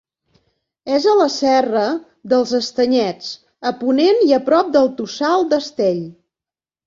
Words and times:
És 0.99 1.03
a 1.09 1.11
la 1.17 1.27
Serra 1.33 1.83
dels 2.31 2.53
Estanyets, 2.61 3.29
a 3.71 3.73
ponent 3.83 4.25
i 4.29 4.33
a 4.37 4.41
prop 4.47 4.71
del 4.77 4.89
Tossal 5.03 5.45
d'Astell. 5.53 6.01